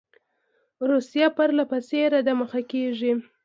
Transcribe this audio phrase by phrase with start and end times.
[0.89, 3.13] روسیه پر له پسې را دمخه کیږي.